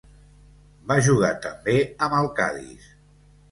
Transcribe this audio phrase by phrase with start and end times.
[0.91, 2.91] Va jugar també amb el Cadis.